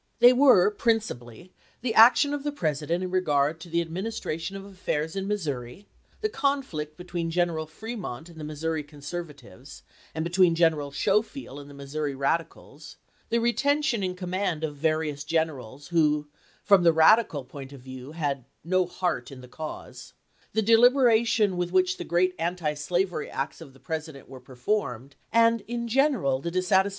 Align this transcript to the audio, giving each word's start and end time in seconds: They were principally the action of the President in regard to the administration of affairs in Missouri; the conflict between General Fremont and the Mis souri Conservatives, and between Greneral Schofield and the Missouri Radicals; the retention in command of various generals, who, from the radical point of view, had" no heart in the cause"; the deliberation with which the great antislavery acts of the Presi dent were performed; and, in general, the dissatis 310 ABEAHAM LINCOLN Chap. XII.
They 0.17 0.33
were 0.33 0.71
principally 0.71 1.53
the 1.81 1.93
action 1.93 2.33
of 2.33 2.41
the 2.43 2.51
President 2.51 3.03
in 3.03 3.11
regard 3.11 3.59
to 3.59 3.69
the 3.69 3.81
administration 3.81 4.55
of 4.57 4.65
affairs 4.65 5.15
in 5.15 5.27
Missouri; 5.27 5.85
the 6.21 6.27
conflict 6.27 6.97
between 6.97 7.29
General 7.29 7.67
Fremont 7.67 8.27
and 8.27 8.39
the 8.39 8.43
Mis 8.43 8.63
souri 8.63 8.81
Conservatives, 8.81 9.83
and 10.15 10.23
between 10.23 10.55
Greneral 10.55 10.91
Schofield 10.91 11.59
and 11.59 11.69
the 11.69 11.75
Missouri 11.75 12.15
Radicals; 12.15 12.95
the 13.29 13.37
retention 13.37 14.01
in 14.01 14.15
command 14.15 14.63
of 14.63 14.75
various 14.75 15.23
generals, 15.23 15.89
who, 15.89 16.27
from 16.63 16.81
the 16.81 16.93
radical 16.93 17.43
point 17.45 17.71
of 17.71 17.81
view, 17.81 18.13
had" 18.13 18.45
no 18.73 18.87
heart 18.87 19.29
in 19.31 19.41
the 19.41 19.47
cause"; 19.47 20.13
the 20.53 20.63
deliberation 20.63 21.57
with 21.57 21.71
which 21.71 21.97
the 21.97 22.03
great 22.03 22.33
antislavery 22.39 23.29
acts 23.29 23.61
of 23.61 23.73
the 23.73 23.79
Presi 23.79 24.13
dent 24.13 24.27
were 24.27 24.39
performed; 24.39 25.15
and, 25.31 25.61
in 25.67 25.87
general, 25.87 26.39
the 26.39 26.49
dissatis 26.49 26.49
310 26.49 26.49
ABEAHAM 26.49 26.55
LINCOLN 26.55 26.69
Chap. 26.69 26.87
XII. 26.87 26.89